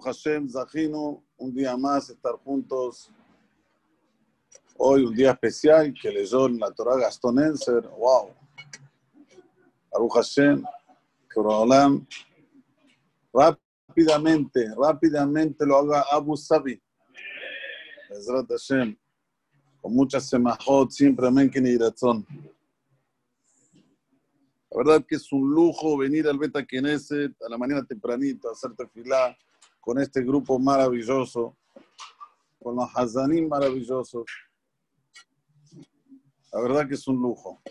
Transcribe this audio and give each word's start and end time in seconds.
Baruch 0.00 0.50
Zahinu, 0.50 1.22
un 1.38 1.54
día 1.54 1.76
más 1.76 2.10
estar 2.10 2.34
juntos. 2.44 3.10
Hoy 4.76 5.04
un 5.04 5.14
día 5.14 5.30
especial 5.30 5.94
que 5.94 6.10
leyó 6.10 6.46
en 6.46 6.58
la 6.58 6.70
Torah 6.70 6.96
Gastón 6.96 7.38
Enser. 7.38 7.88
¡Wow! 7.88 8.34
Baruch 9.90 10.12
Hashem, 10.12 10.64
Korolam. 11.32 12.06
Rápidamente, 13.32 14.68
rápidamente 14.76 15.64
lo 15.64 15.78
haga 15.78 16.04
Abu 16.10 16.36
Sabi. 16.36 16.80
Ezrat 18.10 18.48
Hashem. 18.50 18.96
Con 19.80 19.94
muchas 19.94 20.28
semajot, 20.28 20.90
siempre 20.90 21.26
amén 21.26 21.50
que 21.50 21.60
ni 21.60 21.76
razón. 21.76 22.26
La 24.70 24.76
verdad 24.76 25.06
que 25.06 25.16
es 25.16 25.32
un 25.32 25.48
lujo 25.50 25.96
venir 25.96 26.28
al 26.28 26.38
Beta 26.38 26.62
Knesset 26.66 27.32
a 27.42 27.48
la 27.48 27.56
mañana 27.56 27.82
tempranito 27.82 28.48
a 28.48 28.52
hacer 28.52 28.74
tefilá 28.74 29.34
con 29.86 30.00
este 30.00 30.20
grupo 30.20 30.58
maravilloso, 30.58 31.56
con 32.58 32.74
los 32.74 32.90
Hazanim 32.92 33.46
maravillosos. 33.46 34.24
La 36.52 36.60
verdad 36.60 36.88
que 36.88 36.94
es 36.94 37.06
un 37.06 37.22
lujo. 37.22 37.62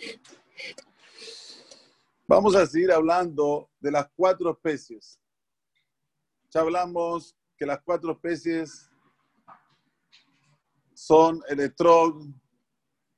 Vamos 2.26 2.56
a 2.56 2.66
seguir 2.66 2.94
hablando 2.94 3.70
de 3.82 3.92
las 3.92 4.08
cuatro 4.16 4.52
especies. 4.52 5.20
Ya 6.52 6.62
hablamos 6.62 7.36
que 7.58 7.66
las 7.66 7.82
cuatro 7.82 8.14
especies 8.14 8.90
son 10.94 11.42
el 11.50 11.60
etrog, 11.60 12.26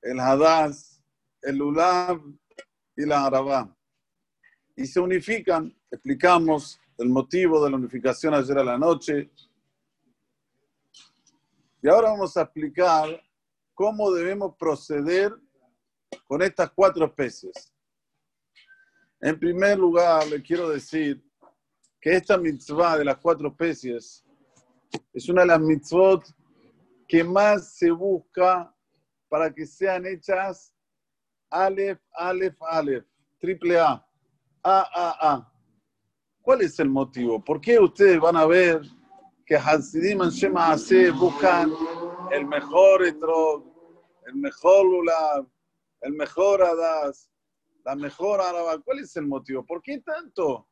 el 0.01 0.19
hadaz, 0.19 1.03
el 1.43 1.57
lulav 1.57 2.19
y 2.95 3.05
la 3.05 3.27
arabá 3.27 3.77
y 4.75 4.87
se 4.87 4.99
unifican. 4.99 5.71
Explicamos 5.91 6.79
el 6.97 7.09
motivo 7.09 7.63
de 7.63 7.69
la 7.69 7.77
unificación 7.77 8.33
ayer 8.33 8.57
a 8.57 8.63
la 8.63 8.77
noche. 8.77 9.29
Y 11.81 11.87
ahora 11.87 12.09
vamos 12.09 12.35
a 12.35 12.41
explicar 12.41 13.21
cómo 13.73 14.11
debemos 14.11 14.55
proceder 14.57 15.31
con 16.25 16.41
estas 16.41 16.71
cuatro 16.71 17.05
especies. 17.05 17.73
En 19.21 19.39
primer 19.39 19.77
lugar, 19.77 20.27
le 20.27 20.41
quiero 20.41 20.69
decir 20.69 21.23
que 22.01 22.15
esta 22.15 22.37
mitzvah 22.37 22.97
de 22.97 23.05
las 23.05 23.17
cuatro 23.17 23.49
especies 23.49 24.23
es 25.13 25.29
una 25.29 25.41
de 25.41 25.47
las 25.47 25.59
mitzvot 25.59 26.23
que 27.07 27.23
más 27.23 27.75
se 27.75 27.91
busca 27.91 28.73
para 29.29 29.53
que 29.53 29.65
sean 29.65 30.05
hechas 30.05 30.73
Aleph, 31.49 31.99
Aleph, 32.13 32.61
Aleph, 32.61 33.05
triple 33.39 33.79
A. 33.79 34.05
Ah, 34.63 34.89
ah, 34.93 35.17
ah. 35.21 35.53
¿Cuál 36.47 36.61
es 36.61 36.79
el 36.79 36.87
motivo? 36.89 37.43
¿Por 37.43 37.59
qué 37.59 37.77
ustedes 37.77 38.21
van 38.21 38.37
a 38.37 38.45
ver 38.45 38.81
que 39.45 39.57
Hasidim 39.57 40.21
Ase 40.21 41.11
buscan 41.11 41.73
el 42.31 42.45
mejor 42.45 43.03
etrog, 43.03 43.65
el 44.25 44.35
mejor 44.35 44.85
lulav, 44.85 45.45
el 45.99 46.13
mejor 46.13 46.63
adas, 46.63 47.29
la 47.83 47.97
mejor 47.97 48.39
araba? 48.39 48.79
¿Cuál 48.79 48.99
es 48.99 49.13
el 49.17 49.27
motivo? 49.27 49.65
¿Por 49.65 49.81
qué 49.81 49.99
tanto? 49.99 50.69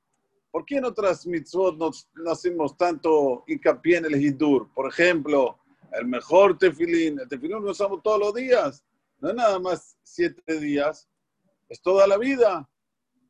¿Por 0.49 0.63
qué 0.63 0.77
en 0.77 0.85
otras 0.85 1.27
mitzvot 1.27 1.75
no, 1.75 1.91
hacemos 2.31 2.77
tanto 2.77 3.43
hincapié 3.45 3.97
en 3.97 4.05
el 4.05 4.15
hidur? 4.15 4.73
Por 4.73 4.87
ejemplo, 4.87 5.59
el 5.91 6.07
mejor 6.07 6.57
tefilín. 6.57 7.19
El 7.19 7.27
tefilín 7.27 7.61
lo 7.61 7.71
usamos 7.71 8.01
todos 8.01 8.19
los 8.21 8.33
días. 8.33 8.81
No 9.19 9.27
es 9.27 9.35
nada 9.35 9.59
más 9.59 9.97
siete 10.03 10.57
días, 10.57 11.09
es 11.67 11.81
toda 11.81 12.07
la 12.07 12.17
vida. 12.17 12.65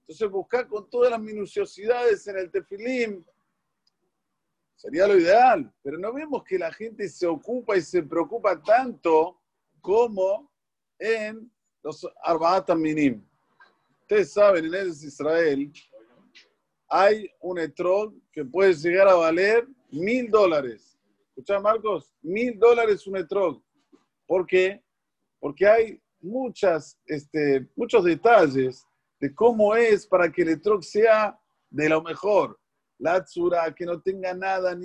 Entonces 0.08 0.30
buscar 0.30 0.68
con 0.68 0.88
todas 0.88 1.10
las 1.10 1.20
minuciosidades 1.20 2.28
en 2.28 2.38
el 2.38 2.52
tefilín 2.52 3.26
sería 4.76 5.08
lo 5.08 5.18
ideal, 5.18 5.74
pero 5.82 5.98
no 5.98 6.14
vemos 6.14 6.44
que 6.44 6.60
la 6.60 6.72
gente 6.72 7.10
se 7.10 7.26
ocupa 7.26 7.76
y 7.76 7.82
se 7.82 8.04
preocupa 8.04 8.62
tanto 8.62 9.42
como 9.82 10.52
en 11.00 11.52
los 11.82 12.08
Arbaat 12.22 12.70
Minim. 12.76 13.28
Ustedes 14.02 14.32
saben, 14.32 14.66
en 14.66 14.76
Eres 14.76 15.04
Israel 15.04 15.74
hay 16.88 17.28
un 17.40 17.58
etrog 17.58 18.14
que 18.32 18.46
puede 18.46 18.76
llegar 18.76 19.08
a 19.08 19.16
valer 19.16 19.68
mil 19.90 20.30
dólares. 20.30 21.00
¿Escuchá, 21.30 21.60
Marcos? 21.60 22.14
Mil 22.22 22.60
dólares 22.60 23.08
un 23.08 23.18
etrog. 23.18 23.60
¿Por 24.28 24.46
qué? 24.46 24.84
Porque 25.40 25.68
hay 25.68 26.02
muchas, 26.22 27.00
este, 27.08 27.68
muchos 27.76 28.04
detalles 28.04 28.86
de 29.26 29.34
cómo 29.34 29.76
es 29.76 30.06
para 30.06 30.32
que 30.32 30.44
el 30.44 30.50
etrog 30.50 30.84
sea 30.84 31.36
de 31.72 31.90
lo 31.90 32.04
mejor. 32.04 32.60
La 33.00 33.16
atzura, 33.16 33.74
que 33.74 33.84
no 33.84 34.00
tenga 34.00 34.36
nada, 34.36 34.78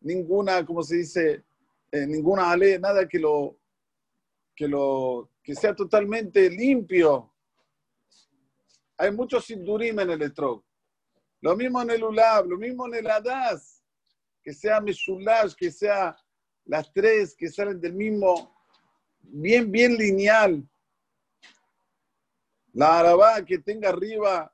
ninguna, 0.00 0.66
como 0.66 0.82
se 0.82 0.96
dice, 0.96 1.44
eh, 1.90 2.06
ninguna 2.06 2.50
ale, 2.50 2.78
nada 2.78 3.08
que 3.08 3.18
lo, 3.18 3.58
que 4.54 4.68
lo, 4.68 5.30
que 5.42 5.54
sea 5.54 5.74
totalmente 5.74 6.50
limpio. 6.50 7.32
Hay 8.98 9.10
muchos 9.10 9.46
sindurim 9.46 9.98
en 10.00 10.10
el 10.10 10.20
etrog. 10.20 10.62
Lo 11.40 11.56
mismo 11.56 11.80
en 11.80 11.88
el 11.88 12.04
ulab, 12.04 12.44
lo 12.46 12.58
mismo 12.58 12.86
en 12.88 12.94
el 12.96 13.10
adas, 13.10 13.82
que 14.42 14.52
sea 14.52 14.82
meshulash, 14.82 15.54
que 15.54 15.70
sea 15.70 16.14
las 16.66 16.92
tres 16.92 17.34
que 17.34 17.48
salen 17.48 17.80
del 17.80 17.94
mismo, 17.94 18.54
bien, 19.22 19.72
bien 19.72 19.96
lineal. 19.96 20.62
La 22.72 23.00
arabá 23.00 23.44
que 23.44 23.58
tenga 23.58 23.88
arriba 23.88 24.52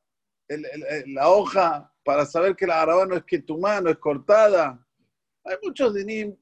la 1.07 1.31
hoja 1.31 1.93
para 2.05 2.27
saber 2.27 2.55
que 2.55 2.67
la 2.67 2.83
arabá 2.83 3.07
no 3.07 3.17
es 3.17 3.25
que 3.25 3.41
tu 3.41 3.59
mano 3.59 3.91
es 3.91 3.99
cortada. 3.99 4.79
Hay 5.45 5.57
muchos 5.63 5.95
dinim 5.95 6.37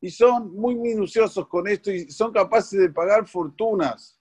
y 0.00 0.10
son 0.10 0.54
muy 0.54 0.74
minuciosos 0.74 1.46
con 1.46 1.68
esto 1.68 1.90
y 1.90 2.10
son 2.10 2.32
capaces 2.32 2.78
de 2.80 2.90
pagar 2.90 3.26
fortunas. 3.26 4.20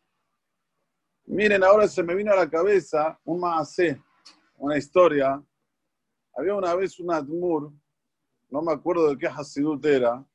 Miren, 1.25 1.63
ahora 1.63 1.87
se 1.87 2.03
me 2.03 2.15
vino 2.15 2.31
a 2.31 2.35
la 2.35 2.49
cabeza 2.49 3.19
un 3.23 3.41
una 4.57 4.77
historia. 4.77 5.41
Había 6.35 6.55
una 6.55 6.75
vez 6.75 6.99
un 6.99 7.11
Admur, 7.11 7.71
no 8.49 8.61
me 8.61 8.73
acuerdo 8.73 9.09
de 9.09 9.17
qué 9.17 9.27
Hasidut 9.27 9.83
era, 9.85 10.25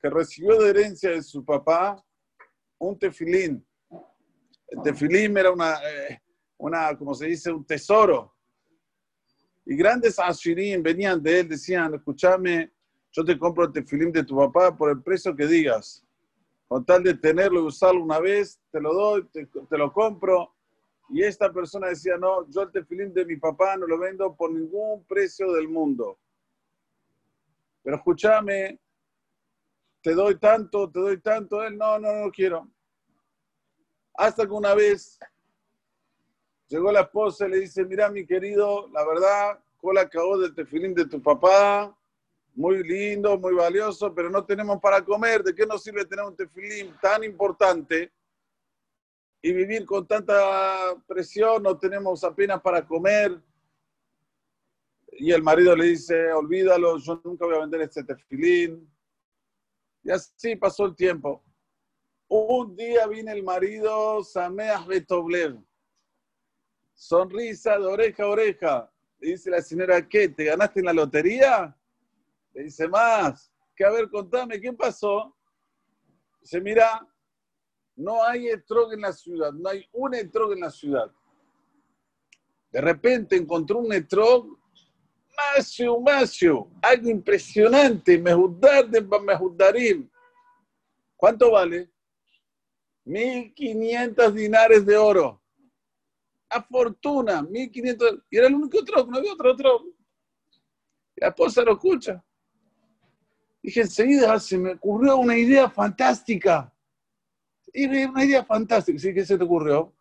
que 0.00 0.10
recibió 0.10 0.58
de 0.60 0.70
herencia 0.70 1.10
de 1.10 1.22
su 1.22 1.44
papá 1.44 2.04
un 2.78 2.98
tefilín 2.98 3.66
el 4.68 4.82
tefilín 4.82 5.36
era 5.36 5.50
una, 5.50 5.74
eh, 5.74 6.20
una, 6.58 6.96
como 6.96 7.14
se 7.14 7.26
dice, 7.26 7.52
un 7.52 7.64
tesoro. 7.64 8.34
Y 9.64 9.76
grandes 9.76 10.18
ashirim 10.18 10.82
venían 10.82 11.22
de 11.22 11.40
él, 11.40 11.48
decían, 11.48 11.94
escúchame, 11.94 12.70
yo 13.12 13.24
te 13.24 13.38
compro 13.38 13.64
el 13.64 13.72
tefilín 13.72 14.12
de 14.12 14.24
tu 14.24 14.36
papá 14.36 14.76
por 14.76 14.90
el 14.90 15.02
precio 15.02 15.34
que 15.34 15.46
digas. 15.46 16.04
Con 16.68 16.84
tal 16.84 17.02
de 17.02 17.14
tenerlo 17.14 17.60
y 17.62 17.66
usarlo 17.66 18.02
una 18.02 18.18
vez, 18.18 18.60
te 18.70 18.80
lo 18.80 18.92
doy, 18.92 19.26
te, 19.28 19.78
lo 19.78 19.92
compro. 19.92 20.52
Y 21.08 21.22
esta 21.22 21.52
persona 21.52 21.88
decía, 21.88 22.16
no, 22.16 22.48
yo 22.50 22.62
el 22.62 22.72
tefilín 22.72 23.14
de 23.14 23.24
mi 23.24 23.36
papá 23.36 23.76
no 23.76 23.86
lo 23.86 23.98
vendo 23.98 24.34
por 24.34 24.52
ningún 24.52 25.04
precio 25.04 25.52
del 25.52 25.68
mundo. 25.68 26.18
Pero 27.82 27.96
escúchame, 27.96 28.80
te 30.02 30.14
doy 30.14 30.38
tanto, 30.38 30.90
te 30.90 30.98
doy 30.98 31.20
tanto. 31.20 31.62
Él, 31.62 31.78
no, 31.78 31.98
no, 31.98 32.24
no 32.24 32.30
quiero. 32.32 32.68
Hasta 34.16 34.46
que 34.46 34.52
una 34.52 34.74
vez 34.74 35.18
llegó 36.68 36.90
la 36.90 37.02
esposa 37.02 37.46
y 37.46 37.50
le 37.50 37.60
dice, 37.60 37.84
mira 37.84 38.08
mi 38.10 38.26
querido, 38.26 38.88
la 38.88 39.06
verdad, 39.06 39.60
cola 39.76 40.02
acabó 40.02 40.38
del 40.38 40.54
tefilín 40.54 40.94
de 40.94 41.06
tu 41.06 41.22
papá, 41.22 41.96
muy 42.54 42.82
lindo, 42.82 43.38
muy 43.38 43.54
valioso, 43.54 44.14
pero 44.14 44.30
no 44.30 44.44
tenemos 44.44 44.80
para 44.80 45.04
comer. 45.04 45.42
¿De 45.42 45.54
qué 45.54 45.66
nos 45.66 45.82
sirve 45.82 46.06
tener 46.06 46.24
un 46.24 46.34
tefilín 46.34 46.96
tan 47.00 47.22
importante 47.22 48.10
y 49.42 49.52
vivir 49.52 49.84
con 49.84 50.06
tanta 50.06 50.94
presión? 51.06 51.62
No 51.62 51.78
tenemos 51.78 52.24
apenas 52.24 52.60
para 52.62 52.86
comer. 52.86 53.38
Y 55.18 55.30
el 55.32 55.42
marido 55.42 55.76
le 55.76 55.86
dice, 55.86 56.32
olvídalo, 56.32 56.98
yo 56.98 57.20
nunca 57.24 57.44
voy 57.44 57.56
a 57.56 57.60
vender 57.60 57.82
este 57.82 58.02
tefilín. 58.02 58.90
Y 60.02 60.10
así 60.10 60.56
pasó 60.56 60.86
el 60.86 60.96
tiempo. 60.96 61.45
Un 62.28 62.74
día 62.74 63.06
viene 63.06 63.32
el 63.32 63.42
marido, 63.42 64.22
Sameas 64.24 64.86
Betoblev. 64.86 65.58
Sonrisa 66.92 67.78
de 67.78 67.86
oreja 67.86 68.24
a 68.24 68.28
oreja. 68.28 68.92
Le 69.20 69.30
dice 69.30 69.50
la 69.50 69.62
señora, 69.62 70.06
¿qué? 70.08 70.28
¿Te 70.28 70.44
ganaste 70.44 70.80
en 70.80 70.86
la 70.86 70.92
lotería? 70.92 71.76
Le 72.52 72.64
dice, 72.64 72.88
más. 72.88 73.52
Que 73.76 73.84
a 73.84 73.90
ver, 73.90 74.08
contame, 74.10 74.60
¿qué 74.60 74.72
pasó? 74.72 75.36
Dice, 76.40 76.60
mira, 76.60 77.06
no 77.94 78.22
hay 78.24 78.48
etrog 78.48 78.92
en 78.92 79.02
la 79.02 79.12
ciudad, 79.12 79.52
no 79.52 79.68
hay 79.68 79.86
un 79.92 80.14
etrog 80.14 80.52
en 80.52 80.60
la 80.60 80.70
ciudad. 80.70 81.10
De 82.70 82.80
repente 82.80 83.36
encontró 83.36 83.78
un 83.78 83.92
etrog, 83.92 84.58
Masio, 85.54 86.00
Masio, 86.00 86.70
algo 86.82 87.08
impresionante, 87.08 88.18
Mejudar 88.18 88.88
de 88.88 89.00
Mejudarim. 89.00 90.10
¿Cuánto 91.16 91.52
vale? 91.52 91.90
1.500 93.06 94.32
dinares 94.32 94.84
de 94.84 94.96
oro. 94.96 95.42
A 96.48 96.62
fortuna, 96.62 97.42
1.500. 97.42 98.24
Y 98.30 98.36
era 98.36 98.48
el 98.48 98.54
único 98.54 98.84
troco, 98.84 99.10
no 99.10 99.18
había 99.18 99.32
otro 99.32 99.56
troco. 99.56 99.86
La 101.16 101.28
esposa 101.28 101.62
lo 101.62 101.72
escucha. 101.72 102.22
Dije, 103.62 103.80
enseguida 103.82 104.38
se 104.38 104.58
me 104.58 104.72
ocurrió 104.72 105.16
una 105.16 105.36
idea 105.36 105.70
fantástica. 105.70 106.72
Y 107.72 107.86
una 107.86 108.24
idea 108.24 108.44
fantástica. 108.44 108.98
¿Sí? 108.98 109.14
¿Qué 109.14 109.24
se 109.24 109.38
te 109.38 109.44
ocurrió? 109.44 109.96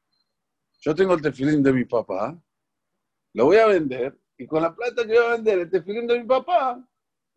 Yo 0.85 0.93
tengo 0.93 1.15
el 1.15 1.21
tefilín 1.21 1.63
de 1.63 1.73
mi 1.73 1.83
papá, 1.85 2.39
lo 3.33 3.45
voy 3.45 3.57
a 3.57 3.65
vender, 3.65 4.15
y 4.37 4.45
con 4.45 4.61
la 4.61 4.75
plata 4.75 5.03
que 5.03 5.13
voy 5.13 5.25
a 5.25 5.31
vender 5.31 5.59
el 5.59 5.69
tefilín 5.69 6.05
de 6.05 6.19
mi 6.19 6.25
papá, 6.27 6.79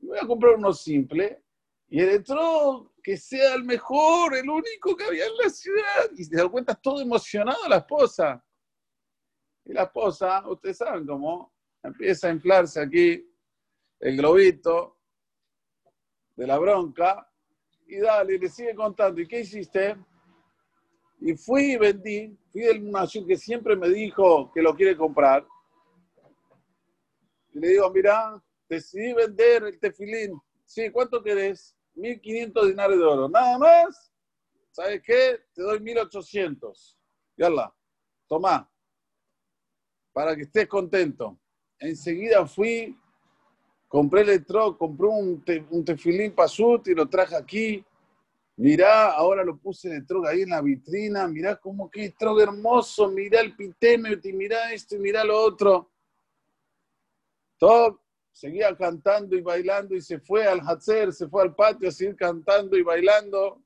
voy 0.00 0.18
a 0.18 0.26
comprar 0.26 0.56
uno 0.56 0.70
simple, 0.74 1.42
y 1.88 2.00
el 2.00 2.20
otro 2.20 2.92
que 3.08 3.16
sea 3.16 3.54
el 3.54 3.64
mejor, 3.64 4.36
el 4.36 4.50
único 4.50 4.94
que 4.94 5.04
había 5.04 5.24
en 5.24 5.36
la 5.42 5.48
ciudad. 5.48 6.10
Y 6.14 6.24
se 6.24 6.36
da 6.36 6.46
cuenta, 6.46 6.74
todo 6.74 7.00
emocionado 7.00 7.66
la 7.66 7.78
esposa. 7.78 8.44
Y 9.64 9.72
la 9.72 9.84
esposa, 9.84 10.46
ustedes 10.46 10.76
saben 10.76 11.06
cómo, 11.06 11.54
empieza 11.82 12.28
a 12.28 12.32
inflarse 12.32 12.82
aquí 12.82 13.26
el 14.00 14.14
globito 14.14 14.98
de 16.36 16.46
la 16.46 16.58
bronca, 16.58 17.26
y 17.86 17.96
dale, 17.96 18.38
le 18.38 18.48
sigue 18.50 18.74
contando, 18.74 19.22
¿y 19.22 19.26
qué 19.26 19.40
hiciste? 19.40 19.96
Y 21.22 21.34
fui 21.34 21.72
y 21.72 21.76
vendí, 21.78 22.38
fui 22.52 22.60
del 22.60 22.82
munación 22.82 23.26
que 23.26 23.38
siempre 23.38 23.74
me 23.74 23.88
dijo 23.88 24.52
que 24.52 24.60
lo 24.60 24.76
quiere 24.76 24.94
comprar. 24.94 25.46
Y 27.54 27.58
le 27.58 27.68
digo, 27.68 27.90
mira, 27.90 28.38
decidí 28.68 29.14
vender 29.14 29.62
el 29.62 29.80
tefilín. 29.80 30.38
Sí, 30.66 30.90
¿cuánto 30.90 31.22
querés? 31.22 31.77
1.500 31.98 32.66
dinarios 32.66 32.98
de 32.98 33.04
oro. 33.04 33.28
Nada 33.28 33.58
más. 33.58 34.12
¿Sabes 34.70 35.02
qué? 35.02 35.40
Te 35.52 35.62
doy 35.62 35.80
1.800. 35.80 36.96
Yala, 37.36 37.74
toma. 38.26 38.70
Para 40.12 40.36
que 40.36 40.42
estés 40.42 40.68
contento. 40.68 41.38
Enseguida 41.78 42.46
fui, 42.46 42.96
compré 43.86 44.22
el 44.22 44.44
truck, 44.44 44.78
compré 44.78 45.06
un, 45.06 45.44
un 45.70 45.84
tefilín 45.84 46.32
pasut 46.32 46.86
y 46.88 46.94
lo 46.94 47.08
traje 47.08 47.36
aquí. 47.36 47.84
Mirá, 48.56 49.12
ahora 49.12 49.44
lo 49.44 49.56
puse 49.56 49.88
de 49.88 50.02
troga 50.02 50.30
ahí 50.30 50.42
en 50.42 50.50
la 50.50 50.60
vitrina. 50.60 51.28
Mirá 51.28 51.56
cómo 51.56 51.88
que 51.88 52.10
troga 52.10 52.42
hermoso. 52.42 53.08
Mirá 53.08 53.40
el 53.40 53.54
piteme, 53.54 54.16
mirá 54.32 54.72
esto 54.72 54.96
y 54.96 54.98
mirá 54.98 55.22
lo 55.22 55.40
otro. 55.40 55.92
Todo 57.56 58.00
seguía 58.38 58.72
cantando 58.76 59.34
y 59.34 59.40
bailando 59.40 59.96
y 59.96 60.00
se 60.00 60.20
fue 60.20 60.46
al 60.46 60.60
Hatzer, 60.60 61.12
se 61.12 61.26
fue 61.26 61.42
al 61.42 61.56
patio 61.56 61.88
a 61.88 61.92
seguir 61.92 62.14
cantando 62.14 62.76
y 62.76 62.82
bailando. 62.82 63.60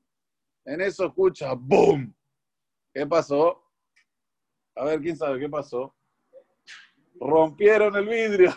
En 0.65 0.81
eso 0.81 1.05
escucha, 1.05 1.53
¡boom! 1.53 2.11
¿Qué 2.91 3.05
pasó? 3.05 3.63
A 4.75 4.85
ver, 4.85 4.99
¿quién 4.99 5.15
sabe 5.15 5.39
qué 5.39 5.47
pasó? 5.47 5.95
Rompieron 7.19 7.95
el 7.95 8.07
vidrio. 8.07 8.51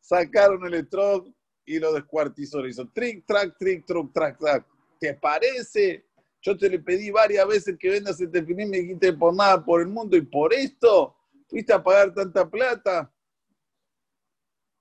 Sacaron 0.00 0.64
el 0.72 0.88
truck 0.88 1.28
y 1.66 1.78
lo 1.78 1.92
descuartizó. 1.92 2.62
Le 2.62 2.70
hizo 2.70 2.88
trick, 2.88 3.26
track, 3.26 3.58
trick, 3.58 3.84
truck, 3.84 4.14
track, 4.14 4.38
track. 4.38 4.66
¿Te 4.98 5.12
parece? 5.12 6.06
Yo 6.40 6.56
te 6.56 6.70
le 6.70 6.78
pedí 6.78 7.10
varias 7.10 7.46
veces 7.46 7.76
que 7.78 7.90
vendas 7.90 8.18
este 8.18 8.40
tefilín, 8.40 8.70
me 8.70 8.78
dijiste 8.78 9.12
por 9.12 9.36
nada 9.36 9.62
por 9.62 9.82
el 9.82 9.88
mundo 9.88 10.16
y 10.16 10.22
por 10.22 10.54
esto 10.54 11.14
fuiste 11.46 11.74
a 11.74 11.82
pagar 11.82 12.14
tanta 12.14 12.48
plata. 12.48 13.11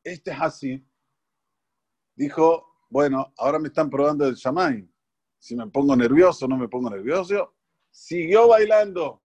Este 0.03 0.31
es 0.31 0.41
así. 0.41 0.85
Dijo, 2.15 2.67
bueno, 2.89 3.33
ahora 3.37 3.59
me 3.59 3.67
están 3.67 3.89
probando 3.89 4.25
el 4.27 4.35
chamay. 4.35 4.87
Si 5.37 5.55
me 5.55 5.67
pongo 5.67 5.95
nervioso 5.95 6.47
no 6.47 6.57
me 6.57 6.67
pongo 6.67 6.89
nervioso. 6.89 7.55
Siguió 7.89 8.47
bailando. 8.47 9.21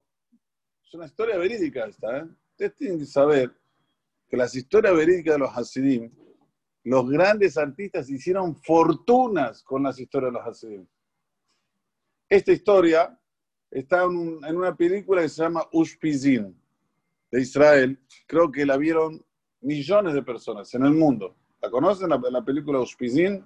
Es 0.85 0.95
una 0.95 1.07
historia 1.07 1.37
verídica 1.37 1.87
esta. 1.87 2.19
¿eh? 2.19 2.25
Ustedes 2.51 2.75
tienen 2.75 2.99
que 2.99 3.07
saber 3.07 3.55
que 4.29 4.37
las 4.37 4.55
historias 4.55 4.95
verídicas 4.95 5.35
de 5.35 5.39
los 5.39 5.57
Hasidim 5.57 6.11
los 6.87 7.11
grandes 7.11 7.59
artistas 7.59 8.09
hicieron 8.09 8.55
fortunas 8.55 9.61
con 9.65 9.83
las 9.83 9.99
historias 9.99 10.33
de 10.33 10.39
los 10.39 10.47
Hasidim. 10.47 10.87
Esta 12.29 12.53
historia 12.53 13.21
está 13.73 14.05
en, 14.05 14.57
una 14.57 14.77
película 14.77 15.21
que 15.23 15.29
se 15.29 15.43
llama 15.43 15.67
Ushpizin, 15.73 16.57
de 17.33 17.41
Israel. 17.41 18.01
Creo 18.29 18.53
que 18.53 18.65
la 18.65 18.77
vieron 18.77 19.25
millones 19.61 20.15
de 20.15 20.23
personas 20.23 20.73
en 20.75 20.85
el 20.85 20.93
mundo. 20.93 21.37
¿La 21.61 21.71
conocen 21.71 22.09
la, 22.09 22.21
la 22.31 22.45
película 22.45 22.81
Ushpizin? 22.81 23.45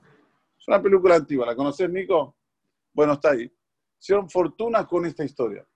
Es 0.58 0.68
una 0.68 0.82
película 0.82 1.16
antigua. 1.16 1.46
¿La 1.46 1.56
conoces, 1.56 1.88
Nico? 1.88 2.36
Bueno, 2.92 3.14
está 3.14 3.30
ahí. 3.30 3.50
Hicieron 3.98 4.28
fortunas 4.28 4.86
con 4.86 5.06
esta 5.06 5.24
historia. 5.24 5.66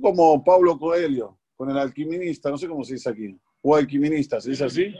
Como 0.00 0.42
Pablo 0.44 0.78
Coelho, 0.78 1.38
con 1.54 1.70
el 1.70 1.78
alquimista, 1.78 2.50
no 2.50 2.58
sé 2.58 2.68
cómo 2.68 2.84
se 2.84 2.94
dice 2.94 3.10
aquí. 3.10 3.38
O 3.62 3.76
alquimista, 3.76 4.40
¿se 4.40 4.50
dice 4.50 4.64
así? 4.64 4.94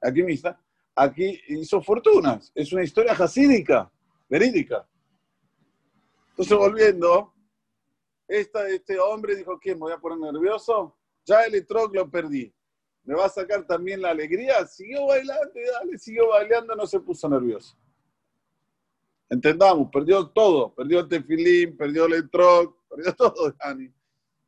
Alquimista 0.00 0.60
aquí 0.98 1.40
hizo 1.48 1.80
fortunas. 1.80 2.50
Es 2.54 2.72
una 2.72 2.82
historia 2.82 3.14
jasídica, 3.14 3.90
verídica. 4.28 4.86
Entonces, 6.30 6.56
volviendo, 6.56 7.34
este 8.26 8.98
hombre 8.98 9.36
dijo, 9.36 9.58
¿qué? 9.58 9.74
¿Me 9.74 9.80
voy 9.80 9.92
a 9.92 9.98
poner 9.98 10.32
nervioso? 10.32 10.96
Ya 11.24 11.42
el 11.42 11.54
etrog 11.54 11.94
lo 11.94 12.10
perdí. 12.10 12.52
¿Me 13.08 13.14
va 13.14 13.24
a 13.24 13.30
sacar 13.30 13.66
también 13.66 14.02
la 14.02 14.10
alegría? 14.10 14.66
Siguió 14.66 15.06
bailando 15.06 15.58
y 15.58 15.64
dale, 15.64 15.98
siguió 15.98 16.28
bailando, 16.28 16.76
no 16.76 16.86
se 16.86 17.00
puso 17.00 17.26
nervioso. 17.26 17.74
Entendamos, 19.30 19.88
perdió 19.90 20.28
todo. 20.28 20.74
Perdió 20.74 21.00
el 21.00 21.08
tefilín, 21.08 21.74
perdió 21.74 22.04
el 22.04 22.12
etrog, 22.12 22.76
perdió 22.86 23.12
todo, 23.16 23.54
Dani. 23.64 23.90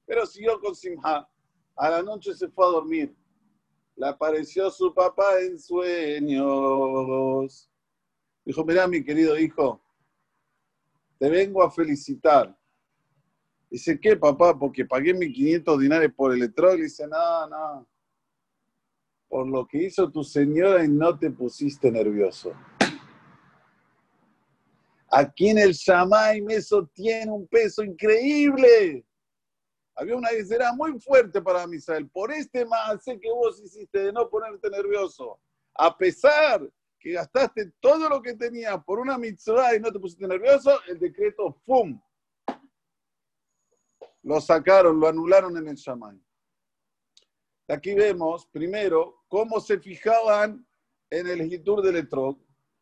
Pero 0.04 0.26
siguió 0.26 0.60
con 0.60 0.74
Simha. 0.74 1.26
A 1.74 1.88
la 1.88 2.02
noche 2.02 2.34
se 2.34 2.48
fue 2.48 2.66
a 2.66 2.68
dormir 2.68 3.16
le 4.00 4.06
apareció 4.06 4.70
su 4.70 4.94
papá 4.94 5.40
en 5.40 5.58
sueños. 5.58 7.68
Dijo, 8.44 8.64
mira 8.64 8.86
mi 8.86 9.04
querido 9.04 9.36
hijo, 9.38 9.82
te 11.18 11.28
vengo 11.28 11.62
a 11.62 11.70
felicitar. 11.70 12.56
Dice, 13.68 14.00
¿qué 14.00 14.16
papá? 14.16 14.58
Porque 14.58 14.86
pagué 14.86 15.14
1.500 15.14 15.78
dinarios 15.78 16.14
por 16.14 16.32
el 16.32 16.38
electrol. 16.38 16.80
Dice, 16.80 17.06
no, 17.06 17.46
no. 17.46 17.86
Por 19.30 19.48
lo 19.48 19.66
que 19.66 19.84
hizo 19.84 20.10
tu 20.10 20.24
señora 20.24 20.84
y 20.84 20.88
no 20.88 21.16
te 21.16 21.30
pusiste 21.30 21.90
nervioso. 21.90 22.52
Aquí 25.08 25.48
en 25.50 25.58
el 25.58 25.72
Shamay 25.72 26.44
eso 26.48 26.86
tiene 26.92 27.30
un 27.30 27.46
peso 27.46 27.84
increíble. 27.84 29.06
Había 29.94 30.16
una 30.16 30.30
era 30.30 30.72
muy 30.72 30.98
fuerte 31.00 31.40
para 31.40 31.66
Misael. 31.68 32.08
Por 32.10 32.32
este 32.32 32.66
sé 33.00 33.20
que 33.20 33.30
vos 33.30 33.60
hiciste 33.62 34.00
de 34.00 34.12
no 34.12 34.28
ponerte 34.28 34.68
nervioso. 34.68 35.40
A 35.74 35.96
pesar 35.96 36.68
que 36.98 37.12
gastaste 37.12 37.72
todo 37.78 38.08
lo 38.08 38.20
que 38.20 38.34
tenías 38.34 38.82
por 38.84 38.98
una 38.98 39.16
mitzvah 39.16 39.76
y 39.76 39.80
no 39.80 39.92
te 39.92 40.00
pusiste 40.00 40.26
nervioso, 40.26 40.72
el 40.88 40.98
decreto 40.98 41.56
¡fum! 41.64 42.00
Lo 44.24 44.40
sacaron, 44.40 44.98
lo 44.98 45.06
anularon 45.06 45.56
en 45.56 45.68
el 45.68 45.76
Shamay. 45.76 46.20
Aquí 47.70 47.94
vemos, 47.94 48.46
primero, 48.46 49.22
cómo 49.28 49.60
se 49.60 49.78
fijaban 49.78 50.66
en 51.08 51.26
el 51.28 51.52
Hitur 51.52 51.82
del 51.82 51.96
Etrog 51.96 52.36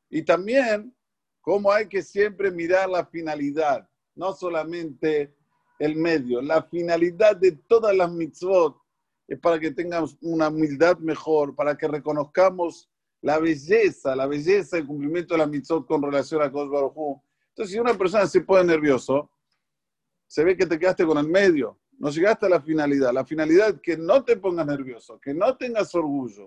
y 0.08 0.22
también 0.22 0.94
cómo 1.42 1.70
hay 1.70 1.88
que 1.88 2.02
siempre 2.02 2.50
mirar 2.50 2.88
la 2.88 3.04
finalidad, 3.04 3.86
no 4.14 4.32
solamente 4.32 5.34
el 5.78 5.94
medio. 5.96 6.40
La 6.40 6.62
finalidad 6.62 7.36
de 7.36 7.52
todas 7.52 7.94
las 7.94 8.10
mitzvot 8.10 8.78
es 9.26 9.38
para 9.38 9.58
que 9.60 9.72
tengamos 9.72 10.16
una 10.22 10.48
humildad 10.48 10.96
mejor, 10.98 11.54
para 11.54 11.76
que 11.76 11.86
reconozcamos 11.86 12.90
la 13.20 13.38
belleza, 13.38 14.16
la 14.16 14.26
belleza 14.26 14.76
del 14.76 14.86
cumplimiento 14.86 15.34
de 15.34 15.38
la 15.38 15.46
mitzvot 15.46 15.86
con 15.86 16.02
relación 16.02 16.40
a 16.40 16.50
Kosh 16.50 16.70
Baruj 16.70 17.20
Entonces, 17.50 17.74
si 17.74 17.78
una 17.78 17.92
persona 17.92 18.26
se 18.26 18.40
pone 18.40 18.64
nervioso, 18.64 19.30
se 20.26 20.44
ve 20.44 20.56
que 20.56 20.66
te 20.66 20.78
quedaste 20.78 21.04
con 21.04 21.18
el 21.18 21.28
medio, 21.28 21.78
no 21.98 22.10
llegaste 22.10 22.46
a 22.46 22.48
la 22.48 22.60
finalidad. 22.60 23.12
La 23.12 23.24
finalidad 23.24 23.80
que 23.80 23.96
no 23.96 24.24
te 24.24 24.36
pongas 24.36 24.66
nervioso, 24.66 25.20
que 25.20 25.34
no 25.34 25.56
tengas 25.56 25.94
orgullo, 25.94 26.46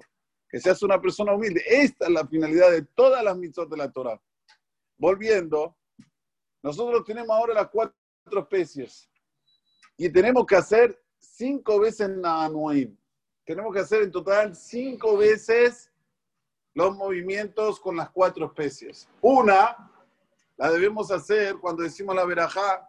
que 0.50 0.60
seas 0.60 0.82
una 0.84 1.00
persona 1.00 1.34
humilde. 1.34 1.62
Esta 1.68 2.06
es 2.06 2.12
la 2.12 2.26
finalidad 2.26 2.72
de 2.72 2.84
todas 2.84 3.24
las 3.24 3.38
mitzvot 3.38 3.70
de 3.70 3.78
la 3.78 3.92
Torah. 3.92 4.20
Volviendo, 4.98 5.78
nosotros 6.64 7.04
tenemos 7.06 7.36
ahora 7.36 7.54
las 7.54 7.70
cuatro 7.70 7.96
especies 8.40 9.10
y 9.98 10.10
tenemos 10.10 10.46
que 10.46 10.56
hacer 10.56 11.02
cinco 11.20 11.80
veces 11.80 12.10
Naanuim. 12.10 12.98
Tenemos 13.46 13.74
que 13.74 13.80
hacer 13.80 14.04
en 14.04 14.12
total 14.12 14.56
cinco 14.56 15.18
veces 15.18 15.92
los 16.74 16.96
movimientos 16.96 17.80
con 17.80 17.98
las 17.98 18.10
cuatro 18.12 18.46
especies. 18.46 19.10
Una 19.22 19.92
la 20.58 20.72
debemos 20.72 21.12
hacer 21.12 21.58
cuando 21.58 21.84
decimos 21.84 22.16
la 22.16 22.26
verajá. 22.26 22.88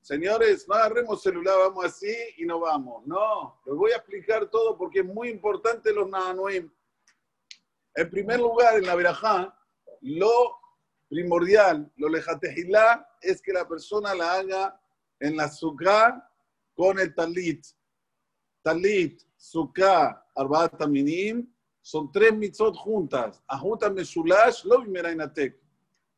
Señores, 0.00 0.66
no 0.66 0.74
agarremos 0.74 1.22
celular, 1.22 1.56
vamos 1.58 1.84
así 1.84 2.14
y 2.38 2.46
no 2.46 2.60
vamos. 2.60 3.06
No, 3.06 3.60
les 3.66 3.74
voy 3.74 3.92
a 3.92 3.96
explicar 3.96 4.48
todo 4.48 4.76
porque 4.76 5.00
es 5.00 5.04
muy 5.04 5.28
importante 5.28 5.92
los 5.92 6.08
Naanuim. 6.08 6.70
En 7.94 8.10
primer 8.10 8.40
lugar, 8.40 8.76
en 8.76 8.86
la 8.86 8.94
verajá, 8.94 9.54
lo 10.00 10.58
primordial, 11.08 11.92
lo 11.96 12.08
lejatejilá, 12.08 13.06
es 13.20 13.42
que 13.42 13.52
la 13.52 13.68
persona 13.68 14.14
la 14.14 14.34
haga 14.34 14.80
en 15.18 15.36
la 15.36 15.48
sukkah 15.48 16.26
con 16.74 16.98
el 16.98 17.14
talit. 17.14 17.66
Talit, 18.62 19.22
sukkah, 19.36 20.24
arbata 20.34 20.86
minim, 20.86 21.46
son 21.82 22.10
tres 22.10 22.34
mitzvot 22.34 22.74
juntas. 22.74 23.42
Ajuta 23.46 23.90
mesulash, 23.90 24.64
lo 24.64 24.82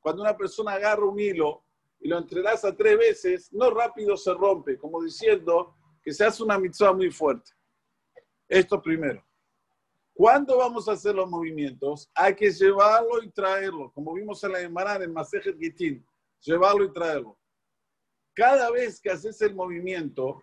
Cuando 0.01 0.23
una 0.23 0.37
persona 0.37 0.73
agarra 0.73 1.05
un 1.05 1.19
hilo 1.19 1.65
y 2.03 2.09
lo 2.09 2.19
entrelaza 2.19 2.77
tres 2.77 2.99
veces, 2.99 3.53
no 3.53 3.71
rápido 3.71 4.17
se 4.17 4.35
rompe, 4.35 4.77
como 4.77 5.03
diciendo 5.03 5.77
que 6.03 6.13
se 6.13 6.25
hace 6.25 6.43
una 6.43 6.59
mitzvah 6.59 6.93
muy 6.93 7.13
fuerte. 7.13 7.53
Esto 8.49 8.83
primero. 8.83 9.25
¿Cuándo 10.13 10.59
vamos 10.59 10.89
a 10.89 10.93
hacer 10.93 11.15
los 11.15 11.31
movimientos? 11.31 12.11
Hay 12.15 12.35
que 12.35 12.51
llevarlo 12.51 13.23
y 13.23 13.31
traerlo, 13.31 13.93
como 13.93 14.13
vimos 14.13 14.43
en 14.43 14.53
la 14.53 14.59
Gemara 14.59 14.97
en 14.97 15.13
Masejet 15.13 15.57
Gitin, 15.59 16.05
llevarlo 16.41 16.85
y 16.85 16.93
traerlo. 16.93 17.39
Cada 18.35 18.71
vez 18.71 19.01
que 19.01 19.11
haces 19.11 19.41
el 19.41 19.55
movimiento, 19.55 20.43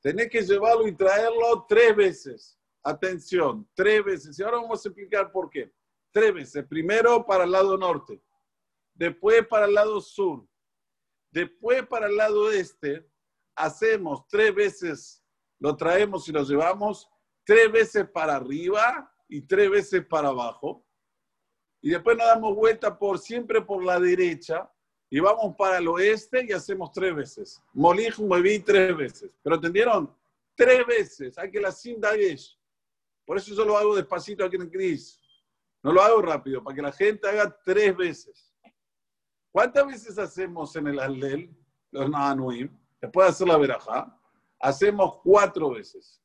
tenés 0.00 0.28
que 0.28 0.42
llevarlo 0.42 0.86
y 0.86 0.94
traerlo 0.94 1.64
tres 1.66 1.96
veces. 1.96 2.58
Atención, 2.82 3.68
tres 3.74 4.04
veces. 4.04 4.38
Y 4.38 4.42
ahora 4.42 4.58
vamos 4.58 4.84
a 4.84 4.88
explicar 4.88 5.32
por 5.32 5.48
qué. 5.48 5.72
Tres 6.12 6.34
veces. 6.34 6.66
Primero 6.66 7.24
para 7.24 7.44
el 7.44 7.52
lado 7.52 7.76
norte, 7.76 8.20
después 8.94 9.46
para 9.46 9.66
el 9.66 9.74
lado 9.74 10.00
sur, 10.00 10.47
después 11.30 11.86
para 11.86 12.06
el 12.06 12.16
lado 12.16 12.50
este. 12.50 13.08
Hacemos 13.54 14.26
tres 14.28 14.54
veces, 14.54 15.24
lo 15.58 15.76
traemos 15.76 16.28
y 16.28 16.32
lo 16.32 16.44
llevamos 16.44 17.08
tres 17.44 17.72
veces 17.72 18.08
para 18.08 18.36
arriba 18.36 19.12
y 19.28 19.40
tres 19.40 19.70
veces 19.70 20.06
para 20.06 20.28
abajo. 20.28 20.86
Y 21.80 21.90
después 21.90 22.16
nos 22.16 22.26
damos 22.26 22.54
vuelta 22.54 22.98
por 22.98 23.18
siempre 23.18 23.62
por 23.62 23.84
la 23.84 23.98
derecha 23.98 24.70
y 25.10 25.20
vamos 25.20 25.54
para 25.56 25.78
el 25.78 25.88
oeste 25.88 26.44
y 26.46 26.52
hacemos 26.52 26.92
tres 26.92 27.14
veces. 27.14 27.62
Molij, 27.72 28.18
moví 28.18 28.58
tres 28.60 28.96
veces. 28.96 29.30
¿Pero 29.42 29.56
entendieron? 29.56 30.14
Tres 30.54 30.86
veces. 30.86 31.38
Hay 31.38 31.50
que 31.50 31.60
la 31.60 31.72
cinta 31.72 32.14
es. 32.14 32.58
Por 33.24 33.38
eso 33.38 33.54
yo 33.54 33.64
lo 33.64 33.76
hago 33.76 33.96
despacito 33.96 34.44
aquí 34.44 34.56
en 34.56 34.68
Cris. 34.68 35.20
No 35.82 35.92
lo 35.92 36.02
hago 36.02 36.20
rápido, 36.20 36.62
para 36.62 36.74
que 36.74 36.82
la 36.82 36.92
gente 36.92 37.28
haga 37.28 37.56
tres 37.64 37.96
veces. 37.96 38.47
¿Cuántas 39.52 39.86
veces 39.86 40.18
hacemos 40.18 40.74
en 40.76 40.88
el 40.88 41.00
Allel, 41.00 41.56
los 41.90 42.08
Nahanuim? 42.10 42.68
Después 43.00 43.26
de 43.26 43.30
hacer 43.30 43.48
la 43.48 43.56
verajá, 43.56 44.20
hacemos 44.60 45.18
cuatro 45.22 45.70
veces. 45.70 46.20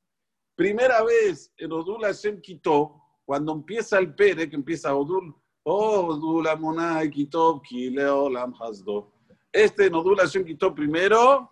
Primera 0.55 1.03
vez 1.03 1.53
en 1.57 1.71
Odul 1.71 2.03
Hashem 2.03 2.41
quitó, 2.41 3.01
cuando 3.25 3.53
empieza 3.53 3.97
el 3.97 4.13
Pere, 4.13 4.49
que 4.49 4.55
empieza 4.55 4.95
Odul, 4.95 5.33
Odul 5.63 6.47
Amonai 6.47 7.09
quitó, 7.09 7.61
Kileo 7.61 8.29
Lam 8.29 8.53
Hasdo. 8.59 9.13
Este 9.51 9.85
en 9.85 9.95
Odul 9.95 10.17
Hashem 10.17 10.43
quitó 10.43 10.73
primero, 10.75 11.49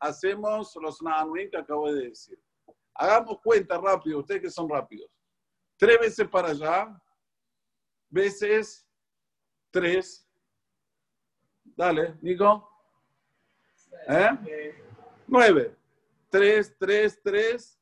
hacemos 0.00 0.74
los 0.76 1.00
Nahanuim 1.00 1.50
que 1.50 1.58
acabo 1.58 1.92
de 1.92 2.08
decir. 2.08 2.38
Hagamos 2.94 3.38
cuenta 3.42 3.78
rápido, 3.78 4.18
ustedes 4.18 4.42
que 4.42 4.50
son 4.50 4.68
rápidos. 4.68 5.08
Tres 5.78 5.98
veces 5.98 6.28
para 6.28 6.48
allá, 6.48 7.02
veces 8.10 8.86
tres. 9.70 10.28
Dale, 11.76 12.14
Nico. 12.20 12.68
¿Eh? 14.08 14.74
Nueve. 15.26 15.74
Tres, 16.30 16.74
tres, 16.78 17.20
tres. 17.22 17.78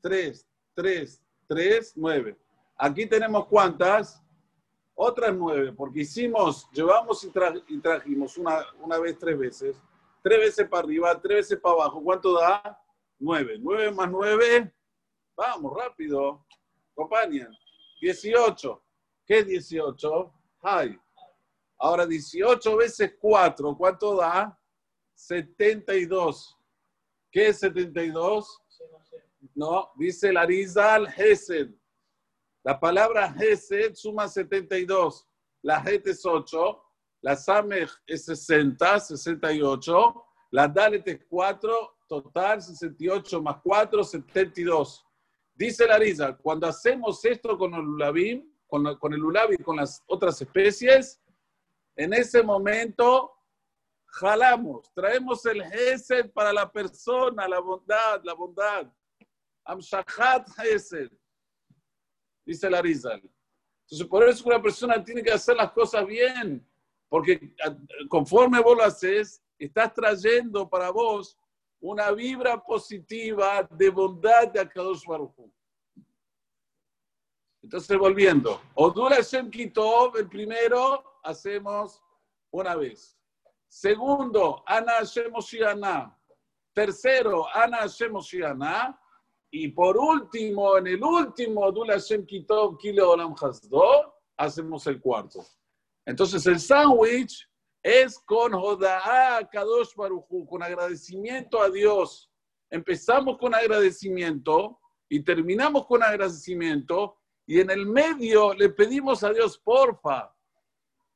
3, 0.00 0.46
3, 0.74 1.22
3, 1.48 1.92
9. 1.96 2.36
Aquí 2.76 3.06
tenemos 3.06 3.46
cuántas? 3.46 4.22
Otras 4.94 5.34
9, 5.34 5.72
porque 5.74 6.00
hicimos, 6.00 6.68
llevamos 6.72 7.22
y, 7.22 7.78
trajimos 7.80 8.36
una, 8.36 8.64
una 8.80 8.98
vez, 8.98 9.16
tres 9.16 9.38
veces, 9.38 9.80
tres 10.22 10.40
veces 10.40 10.68
para 10.68 10.82
arriba, 10.82 11.20
tres 11.20 11.36
veces 11.36 11.60
para 11.60 11.74
abajo. 11.74 12.02
¿Cuánto 12.02 12.32
da? 12.32 12.80
9. 13.18 13.58
9 13.60 13.92
más 13.92 14.10
9, 14.10 14.74
vamos, 15.36 15.72
rápido, 15.76 16.44
compañía. 16.94 17.48
18. 18.00 18.82
¿Qué 19.24 19.38
es 19.38 19.46
18? 19.46 20.32
Hay. 20.62 20.98
Ahora 21.78 22.06
18 22.06 22.76
veces 22.76 23.14
4, 23.20 23.76
¿cuánto 23.76 24.16
da? 24.16 24.58
72. 25.14 26.56
¿Qué 27.30 27.48
es 27.48 27.60
72? 27.60 28.62
No, 29.54 29.90
dice 29.96 30.32
la 30.32 30.44
Rizal 30.44 31.06
Hesed. 31.16 31.70
La 32.64 32.78
palabra 32.78 33.34
Hesed 33.38 33.94
suma 33.94 34.28
72. 34.28 35.26
La 35.62 35.80
Het 35.80 36.06
es 36.08 36.26
8. 36.26 36.84
La 37.20 37.36
Samech 37.36 37.90
es 38.06 38.24
60, 38.24 39.00
68. 39.00 40.24
La 40.50 40.66
Dalet 40.66 41.06
es 41.06 41.20
4. 41.28 41.96
Total 42.08 42.60
68 42.62 43.42
más 43.42 43.58
4, 43.62 44.02
72. 44.02 45.04
Dice 45.54 45.86
la 45.86 45.98
Rizal, 45.98 46.38
cuando 46.38 46.66
hacemos 46.66 47.24
esto 47.24 47.58
con 47.58 47.74
el 47.74 47.80
Ulabim, 47.80 48.48
con, 48.66 48.96
con 48.98 49.12
el 49.12 49.22
Ulabi 49.22 49.56
y 49.58 49.62
con 49.62 49.76
las 49.76 50.02
otras 50.06 50.40
especies, 50.40 51.20
en 51.98 52.12
ese 52.12 52.44
momento 52.44 53.34
jalamos, 54.06 54.88
traemos 54.94 55.44
el 55.46 55.60
Hesed 55.62 56.30
para 56.30 56.52
la 56.52 56.70
persona, 56.70 57.48
la 57.48 57.58
bondad, 57.58 58.22
la 58.22 58.34
bondad. 58.34 58.92
Amshahat 59.64 60.48
Hesed, 60.58 61.10
dice 62.46 62.70
la 62.70 62.80
Rizal. 62.80 63.20
Entonces, 63.82 64.06
por 64.06 64.28
eso 64.28 64.46
una 64.46 64.62
persona 64.62 65.02
tiene 65.02 65.24
que 65.24 65.32
hacer 65.32 65.56
las 65.56 65.72
cosas 65.72 66.06
bien, 66.06 66.64
porque 67.08 67.52
conforme 68.08 68.60
vos 68.60 68.76
lo 68.76 68.84
haces, 68.84 69.42
estás 69.58 69.92
trayendo 69.92 70.68
para 70.68 70.90
vos 70.90 71.36
una 71.80 72.12
vibra 72.12 72.62
positiva 72.62 73.68
de 73.72 73.90
bondad 73.90 74.46
de 74.52 74.60
Akadosh 74.60 75.04
Baruch 75.04 75.34
Entonces, 77.68 77.98
volviendo, 77.98 78.62
Odura 78.76 79.16
Hashem 79.16 79.50
Kitov, 79.50 80.16
el 80.16 80.26
primero, 80.26 81.04
hacemos 81.22 82.02
una 82.50 82.74
vez. 82.74 83.14
Segundo, 83.68 84.62
Ana 84.66 84.92
Hashem 84.92 85.34
Oshiana. 85.34 86.18
Tercero, 86.72 87.46
Ana 87.54 87.80
Hashem 87.80 88.16
Oshiana. 88.16 88.98
Y 89.50 89.68
por 89.68 89.98
último, 89.98 90.78
en 90.78 90.86
el 90.86 91.04
último 91.04 91.70
Dula 91.70 91.92
Hashem 91.92 92.24
Kitov 92.24 92.78
Kilo 92.78 93.10
Olam 93.10 93.34
Hasdo, 93.38 94.14
hacemos 94.38 94.86
el 94.86 94.98
cuarto. 94.98 95.44
Entonces 96.06 96.46
el 96.46 96.60
sándwich 96.60 97.46
es 97.82 98.18
con 98.20 98.52
Joda'a 98.52 99.46
Kadosh 99.46 99.94
Baruchu, 99.94 100.46
con 100.46 100.62
agradecimiento 100.62 101.60
a 101.60 101.68
Dios. 101.68 102.30
Empezamos 102.70 103.36
con 103.36 103.54
agradecimiento 103.54 104.80
y 105.06 105.22
terminamos 105.22 105.84
con 105.84 106.02
agradecimiento 106.02 107.18
y 107.48 107.60
en 107.60 107.70
el 107.70 107.86
medio 107.86 108.52
le 108.52 108.68
pedimos 108.68 109.24
a 109.24 109.32
Dios, 109.32 109.56
porfa, 109.56 110.30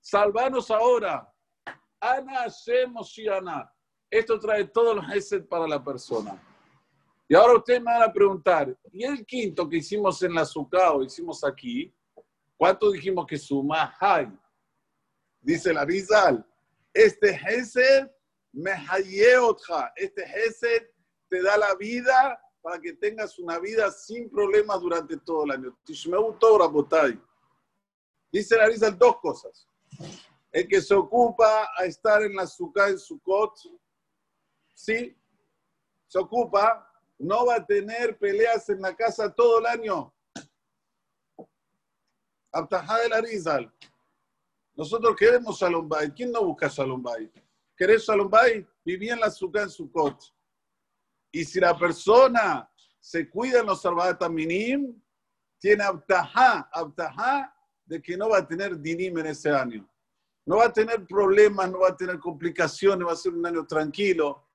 salvanos 0.01 0.71
ahora. 0.71 1.31
Ana 2.01 2.45
Hashem 2.45 2.95
Esto 4.11 4.41
trae 4.41 4.65
todos 4.65 4.97
los 4.97 5.15
Hesed 5.15 5.45
para 5.45 5.69
la 5.69 5.85
persona. 5.85 6.43
Y 7.29 7.35
ahora 7.35 7.59
ustedes 7.59 7.83
me 7.83 7.93
van 7.93 8.09
a 8.09 8.13
preguntar, 8.13 8.75
¿y 8.91 9.05
el 9.05 9.27
quinto 9.27 9.69
que 9.69 9.77
hicimos 9.77 10.23
en 10.23 10.35
la 10.35 10.47
o 10.93 11.03
hicimos 11.03 11.45
aquí? 11.45 11.95
¿Cuánto 12.57 12.91
dijimos 12.91 13.27
que 13.27 13.37
suma? 13.37 13.95
Hay. 14.01 14.33
Dice 15.39 15.71
la 15.75 15.85
Rizal, 15.85 16.43
este 16.95 17.37
Gesed 17.37 18.11
me 18.53 18.73
otja. 19.39 19.93
Este 19.97 20.27
Gesed 20.27 20.89
te 21.29 21.43
da 21.43 21.59
la 21.59 21.75
vida 21.75 22.41
para 22.63 22.81
que 22.81 22.93
tengas 22.93 23.39
una 23.39 23.59
vida 23.59 23.91
sin 23.91 24.31
problemas 24.31 24.81
durante 24.81 25.17
todo 25.19 25.45
el 25.45 25.51
año. 25.51 25.77
Dice 28.31 28.57
la 28.57 28.67
Rizal 28.67 28.97
dos 28.97 29.17
cosas. 29.21 29.67
El 30.53 30.69
que 30.69 30.81
se 30.81 30.95
ocupa 30.95 31.69
a 31.77 31.85
estar 31.85 32.23
en 32.23 32.37
la 32.37 32.47
Sukkah 32.47 32.91
en 32.91 32.99
Sukkot, 32.99 33.55
sí, 34.75 35.17
se 36.07 36.19
ocupa 36.19 36.89
no 37.19 37.47
va 37.47 37.57
a 37.57 37.67
tener 37.67 38.19
peleas 38.19 38.69
en 38.69 38.81
la 38.81 38.95
casa 38.95 39.33
todo 39.33 39.59
el 39.61 39.67
año. 39.67 40.13
Abtajá 42.53 42.99
de 42.99 43.09
la 43.09 43.21
Rizal. 43.21 43.73
Nosotros 44.75 45.15
queremos 45.17 45.59
Shalom 45.59 45.89
¿Quién 46.15 46.33
no 46.33 46.45
busca 46.45 46.69
Shalom 46.69 47.05
¿Querés 47.77 48.05
Shalom 48.05 48.31
Viví 48.85 49.11
en 49.11 49.21
la 49.21 49.31
Sukkah 49.31 49.63
en 49.63 49.71
Sukkot. 49.71 50.35
Y 51.33 51.45
si 51.45 51.59
la 51.59 51.77
persona 51.77 52.71
se 53.01 53.29
cuida 53.29 53.61
en 53.61 53.67
los 53.67 53.81
Sarvadat 53.81 54.29
Minim, 54.29 55.03
tiene 55.59 55.83
Abtajá, 55.83 56.69
Abtajá 56.73 57.53
de 57.87 58.01
que 58.01 58.17
no 58.17 58.29
va 58.29 58.39
a 58.39 58.47
tener 58.47 58.79
dinim 58.79 59.19
en 59.19 59.27
ese 59.27 59.51
año. 59.51 59.89
No 60.45 60.57
va 60.57 60.67
a 60.67 60.73
tener 60.73 61.07
problemas, 61.07 61.71
no 61.71 61.81
va 61.81 61.89
a 61.89 61.97
tener 61.97 62.19
complicaciones, 62.19 63.07
va 63.07 63.13
a 63.13 63.17
ser 63.17 63.33
un 63.33 63.47
año 63.47 63.67
tranquilo. 63.67 64.49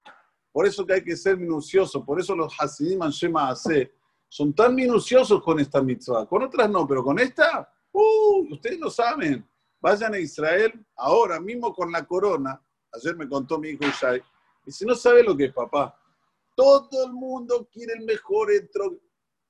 Por 0.52 0.66
eso 0.66 0.86
que 0.86 0.94
hay 0.94 1.04
que 1.04 1.16
ser 1.16 1.38
minucioso. 1.38 2.06
Por 2.06 2.20
eso 2.20 2.36
los 2.36 2.54
Hasidim 2.60 3.00
Shema 3.10 3.50
Ase 3.50 3.94
son 4.28 4.54
tan 4.54 4.76
minuciosos 4.76 5.42
con 5.42 5.60
esta 5.60 5.82
mitzvah. 5.82 6.26
Con 6.26 6.44
otras 6.44 6.70
no, 6.70 6.86
pero 6.88 7.04
con 7.04 7.20
esta, 7.20 7.72
uh, 7.92 8.54
ustedes 8.54 8.80
lo 8.80 8.90
saben. 8.90 9.48
Vayan 9.80 10.14
a 10.14 10.20
Israel 10.20 10.74
ahora 10.96 11.40
mismo 11.40 11.74
con 11.74 11.92
la 11.92 12.06
corona. 12.06 12.62
Ayer 12.94 13.16
me 13.16 13.28
contó 13.28 13.58
mi 13.60 13.70
hijo 13.70 13.86
Ishai. 13.86 14.22
Y 14.66 14.72
si 14.72 14.86
no 14.86 14.96
sabe 14.96 15.24
lo 15.24 15.38
que 15.38 15.46
es 15.46 15.54
papá, 15.54 15.98
todo 16.58 17.06
el 17.06 17.14
mundo 17.14 17.70
quiere 17.72 17.94
el 17.94 18.04
mejor 18.04 18.52
entro. 18.52 19.00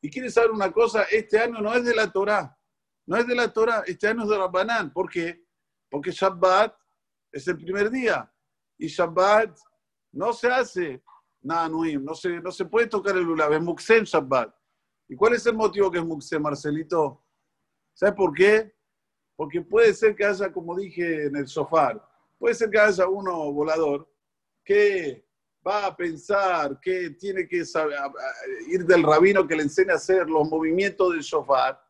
Y 0.02 0.12
quiere 0.12 0.30
saber 0.30 0.52
una 0.52 0.72
cosa, 0.72 1.04
este 1.04 1.40
año 1.40 1.62
no 1.62 1.74
es 1.74 1.84
de 1.84 1.96
la 1.96 2.12
Torah, 2.12 2.56
no 3.08 3.18
es 3.18 3.26
de 3.26 3.34
la 3.34 3.52
Torah, 3.52 3.84
este 3.88 4.08
año 4.08 4.24
es 4.24 4.30
de 4.30 4.38
Rabbanán. 4.38 4.94
¿Por 4.94 5.10
qué? 5.10 5.44
Porque 5.90 6.12
Shabbat 6.12 6.76
es 7.32 7.48
el 7.48 7.58
primer 7.58 7.90
día 7.90 8.32
y 8.78 8.88
Shabbat 8.88 9.58
no 10.12 10.34
se 10.34 10.50
hace 10.50 11.04
nada 11.42 11.70
no 11.70 12.14
se, 12.14 12.42
no 12.42 12.52
se 12.52 12.66
puede 12.66 12.88
tocar 12.88 13.16
el 13.16 13.24
lulav, 13.24 13.54
es 13.54 13.62
Muxem 13.62 14.04
Shabbat. 14.04 14.54
¿Y 15.08 15.16
cuál 15.16 15.34
es 15.34 15.46
el 15.46 15.56
motivo 15.56 15.90
que 15.90 16.00
es 16.00 16.06
Muxem, 16.06 16.42
Marcelito? 16.42 17.24
¿Sabes 17.94 18.16
por 18.16 18.34
qué? 18.34 18.76
Porque 19.36 19.62
puede 19.62 19.94
ser 19.94 20.16
que 20.16 20.26
haya, 20.26 20.52
como 20.52 20.76
dije 20.76 21.28
en 21.28 21.38
el 21.38 21.48
sofá, 21.48 21.94
puede 22.38 22.54
ser 22.54 22.70
que 22.70 22.80
haya 22.80 23.08
uno 23.08 23.52
volador 23.54 24.12
que 24.66 25.27
va 25.68 25.88
a 25.88 25.96
pensar 25.96 26.80
que 26.80 27.10
tiene 27.12 27.48
que 27.48 27.64
ir 28.68 28.86
del 28.86 29.04
rabino 29.04 29.48
que 29.48 29.56
le 29.56 29.64
enseña 29.64 29.94
a 29.94 29.98
hacer 29.98 30.30
los 30.30 30.48
movimientos 30.48 31.12
del 31.12 31.24
sofá 31.24 31.82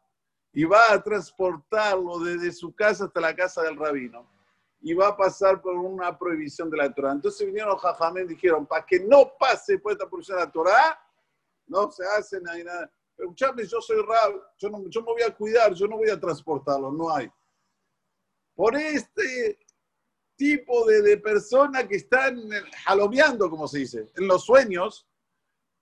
y 0.54 0.64
va 0.64 0.92
a 0.92 1.04
transportarlo 1.04 2.20
desde 2.20 2.52
su 2.52 2.74
casa 2.74 3.06
hasta 3.06 3.22
la 3.22 3.36
casa 3.36 3.62
del 3.62 3.78
rabino 3.78 4.28
y 4.82 4.94
va 4.94 5.10
a 5.10 5.18
pasar 5.18 5.62
por 5.62 5.76
una 5.76 6.18
prohibición 6.18 6.70
de 6.70 6.78
la 6.78 6.94
Torah. 6.94 7.12
Entonces 7.12 7.46
vinieron 7.46 7.74
los 7.74 7.82
jajamén 7.82 8.26
y 8.26 8.30
dijeron, 8.30 8.66
para 8.66 8.86
que 8.86 9.00
no 9.00 9.34
pase 9.38 9.78
por 9.80 9.92
esta 9.92 10.08
prohibición 10.08 10.38
de 10.40 10.46
la 10.46 10.52
Torah, 10.52 11.00
no 11.68 11.92
se 11.92 12.04
hace 12.06 12.40
nada. 12.42 12.90
Escuchame, 13.18 13.66
yo 13.66 13.82
soy 13.82 14.02
rab, 14.02 14.34
yo, 14.58 14.70
no, 14.70 14.88
yo 14.88 15.02
me 15.02 15.08
voy 15.08 15.22
a 15.24 15.36
cuidar, 15.36 15.74
yo 15.74 15.88
no 15.88 15.98
voy 15.98 16.10
a 16.10 16.20
transportarlo, 16.20 16.92
no 16.92 17.14
hay. 17.14 17.30
Por 18.56 18.76
este 18.76 19.60
tipo 20.38 20.86
de, 20.86 21.02
de 21.02 21.18
personas 21.18 21.86
que 21.88 21.98
están 21.98 22.50
jalomeando, 22.86 23.50
como 23.50 23.68
se 23.68 23.80
dice, 23.80 24.06
en 24.16 24.28
los 24.28 24.46
sueños, 24.46 25.08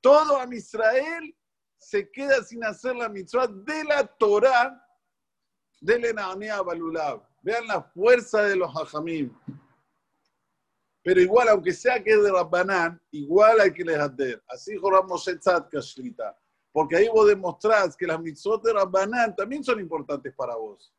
todo 0.01 0.39
a 0.39 0.47
Israel 0.53 1.35
se 1.77 2.09
queda 2.09 2.41
sin 2.43 2.63
hacer 2.63 2.95
la 2.95 3.09
mitzvah 3.09 3.47
de 3.47 3.83
la 3.83 4.07
Torah 4.07 4.81
del 5.81 6.05
Enanea 6.05 6.61
Balulav. 6.61 7.21
Vean 7.43 7.67
la 7.67 7.81
fuerza 7.81 8.41
de 8.43 8.55
los 8.55 8.71
hajamim. 8.75 9.31
Pero 11.03 11.21
igual, 11.21 11.49
aunque 11.49 11.71
sea 11.71 12.03
que 12.03 12.11
es 12.11 12.23
de 12.23 12.31
Rabbanán, 12.31 12.99
igual 13.11 13.61
hay 13.61 13.71
que 13.71 13.83
les 13.83 13.99
hacer. 13.99 14.43
Así 14.47 14.75
joramos 14.75 15.27
Etzat 15.27 15.69
Kashlita. 15.69 16.35
Porque 16.71 16.97
ahí 16.97 17.07
vos 17.07 17.27
demostrás 17.27 17.95
que 17.95 18.07
las 18.07 18.19
mitzvot 18.19 18.63
de 18.63 18.73
Rabbanán 18.73 19.35
también 19.35 19.63
son 19.63 19.79
importantes 19.79 20.33
para 20.33 20.55
vos. 20.55 20.91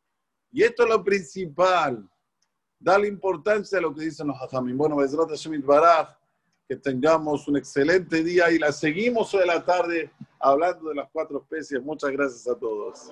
Y 0.52 0.62
esto 0.62 0.84
es 0.84 0.88
lo 0.88 1.02
principal. 1.02 2.08
Dale 2.78 3.08
importancia 3.08 3.78
a 3.78 3.80
lo 3.80 3.94
que 3.94 4.04
dicen 4.04 4.28
los 4.28 4.36
hajamim. 4.40 4.76
Bueno, 4.76 4.96
Bezrat 4.96 5.28
Hashem 5.28 5.64
Baraj, 5.64 6.16
que 6.68 6.76
tengamos 6.76 7.46
un 7.48 7.56
excelente 7.56 8.22
día 8.22 8.50
y 8.50 8.58
la 8.58 8.72
seguimos 8.72 9.32
hoy 9.34 9.40
de 9.40 9.46
la 9.46 9.64
tarde 9.64 10.10
hablando 10.40 10.88
de 10.90 10.96
las 10.96 11.08
cuatro 11.10 11.38
especies. 11.38 11.82
Muchas 11.82 12.10
gracias 12.10 12.46
a 12.48 12.58
todos. 12.58 13.08